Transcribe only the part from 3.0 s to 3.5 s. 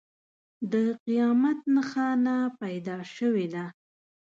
شوې